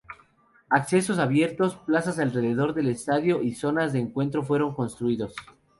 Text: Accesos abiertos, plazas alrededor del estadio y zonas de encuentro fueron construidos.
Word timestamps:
Accesos 0.71 1.19
abiertos, 1.19 1.75
plazas 1.75 2.17
alrededor 2.17 2.73
del 2.73 2.89
estadio 2.89 3.43
y 3.43 3.53
zonas 3.53 3.93
de 3.93 3.99
encuentro 3.99 4.41
fueron 4.41 4.73
construidos. 4.73 5.35